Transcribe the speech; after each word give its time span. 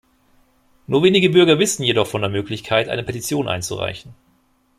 Nur 0.87 1.03
wenige 1.03 1.29
Bürger 1.29 1.59
wissen 1.59 1.83
jedoch 1.83 2.07
von 2.07 2.21
der 2.21 2.29
Möglichkeit, 2.31 2.89
eine 2.89 3.03
Petition 3.03 3.47
einzureichen. 3.47 4.15